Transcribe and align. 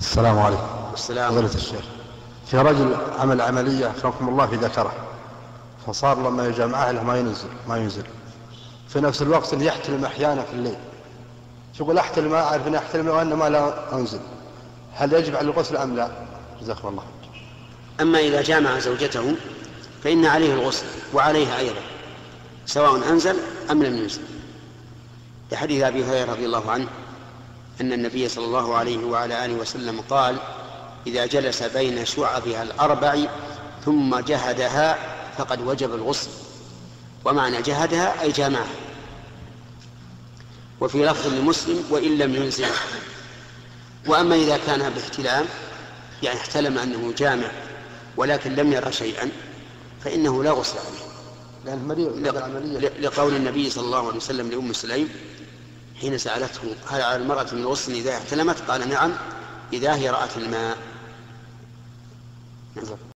السلام 0.00 0.38
عليكم. 0.38 0.62
السلام. 0.94 1.32
فضيلة 1.32 1.54
الشيخ. 1.54 1.84
في 2.46 2.58
رجل 2.58 2.96
عمل 3.18 3.40
عملية 3.40 3.90
أكرمكم 3.90 4.28
الله 4.28 4.46
في 4.46 4.56
ذكره 4.56 4.92
فصار 5.86 6.28
لما 6.28 6.46
يجي 6.46 6.66
مع 6.66 6.88
أهله 6.88 7.02
ما 7.02 7.18
ينزل 7.18 7.48
ما 7.68 7.76
ينزل. 7.76 8.04
في 8.88 9.00
نفس 9.00 9.22
الوقت 9.22 9.52
اللي 9.52 9.66
يحتلم 9.66 10.04
أحيانا 10.04 10.42
في 10.42 10.52
الليل. 10.52 10.76
يقول 11.80 11.98
أحتلم 11.98 12.30
ما 12.30 12.42
أعرف 12.42 12.66
أني 12.66 12.78
أحتلم 12.78 13.08
وإنما 13.08 13.48
لا 13.48 13.94
أنزل. 13.94 14.20
هل 14.94 15.12
يجب 15.12 15.36
على 15.36 15.44
الغسل 15.50 15.76
أم 15.76 15.96
لا؟ 15.96 16.10
جزاكم 16.60 16.88
الله. 16.88 17.04
أما 18.00 18.18
إذا 18.18 18.42
جامع 18.42 18.78
زوجته 18.78 19.34
فإن 20.04 20.26
عليه 20.26 20.54
الغسل 20.54 20.86
وعليها 21.14 21.58
أيضا 21.58 21.80
سواء 22.66 23.10
أنزل 23.10 23.36
أم 23.70 23.82
لم 23.82 23.96
ينزل. 23.96 24.22
لحديث 25.52 25.82
أبي 25.82 26.04
هريرة 26.04 26.32
رضي 26.32 26.46
الله 26.46 26.70
عنه 26.70 26.86
أن 27.80 27.92
النبي 27.92 28.28
صلى 28.28 28.44
الله 28.44 28.74
عليه 28.74 29.04
وعلى 29.04 29.44
آله 29.44 29.54
وسلم 29.54 30.00
قال 30.00 30.36
إذا 31.06 31.26
جلس 31.26 31.62
بين 31.62 32.04
شعبها 32.04 32.62
الأربع 32.62 33.18
ثم 33.84 34.18
جهدها 34.18 34.98
فقد 35.38 35.60
وجب 35.60 35.94
الغسل. 35.94 36.30
ومعنى 37.24 37.62
جهدها 37.62 38.22
أي 38.22 38.32
جامعها 38.32 38.74
وفي 40.80 41.04
لفظ 41.04 41.34
لمسلم 41.34 41.84
وإن 41.90 42.18
لم 42.18 42.34
ينزل. 42.34 42.66
وأما 44.06 44.34
إذا 44.34 44.58
كان 44.66 44.90
باحتلام 44.90 45.44
يعني 46.22 46.38
احتلم 46.38 46.78
أنه 46.78 47.12
جامع 47.18 47.50
ولكن 48.16 48.54
لم 48.54 48.72
يرى 48.72 48.92
شيئا 48.92 49.30
فإنه 50.04 50.44
لا 50.44 50.50
غسل 50.50 50.78
عليه. 50.78 51.06
لأن 51.64 51.88
مريض 51.88 52.18
لقول 53.00 53.36
النبي 53.36 53.70
صلى 53.70 53.84
الله 53.84 54.06
عليه 54.06 54.16
وسلم 54.16 54.50
لأم 54.50 54.72
سليم 54.72 55.08
حين 56.00 56.18
سألته 56.18 56.76
هل 56.88 57.02
على 57.02 57.16
المرأة 57.16 57.46
من 57.52 57.66
غسل 57.66 57.92
إذا 57.92 58.16
احتلمت 58.16 58.56
قال 58.68 58.88
نعم 58.88 59.12
إذا 59.72 59.94
هي 59.94 60.10
رأت 60.10 60.36
الماء. 60.36 60.78
العملية 62.76 63.15